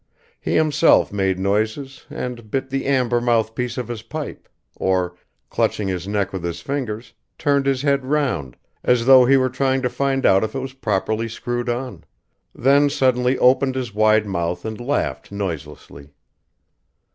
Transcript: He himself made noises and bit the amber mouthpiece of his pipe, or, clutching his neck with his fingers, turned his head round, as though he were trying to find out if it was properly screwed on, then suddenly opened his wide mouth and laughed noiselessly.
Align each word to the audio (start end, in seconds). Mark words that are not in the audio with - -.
He 0.39 0.55
himself 0.55 1.13
made 1.13 1.37
noises 1.37 2.07
and 2.09 2.49
bit 2.49 2.71
the 2.71 2.87
amber 2.87 3.21
mouthpiece 3.21 3.77
of 3.77 3.87
his 3.87 4.01
pipe, 4.01 4.49
or, 4.75 5.13
clutching 5.51 5.87
his 5.89 6.07
neck 6.07 6.33
with 6.33 6.43
his 6.43 6.59
fingers, 6.59 7.13
turned 7.37 7.67
his 7.67 7.83
head 7.83 8.03
round, 8.03 8.57
as 8.83 9.05
though 9.05 9.25
he 9.25 9.37
were 9.37 9.47
trying 9.51 9.83
to 9.83 9.89
find 9.91 10.25
out 10.25 10.43
if 10.43 10.55
it 10.55 10.59
was 10.59 10.73
properly 10.73 11.27
screwed 11.29 11.69
on, 11.69 12.03
then 12.55 12.89
suddenly 12.89 13.37
opened 13.37 13.75
his 13.75 13.93
wide 13.93 14.25
mouth 14.25 14.65
and 14.65 14.81
laughed 14.81 15.31
noiselessly. 15.31 16.09